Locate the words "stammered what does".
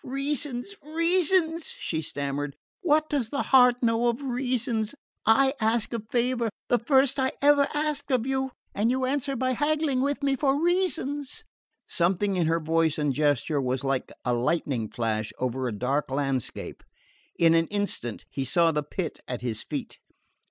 2.01-3.29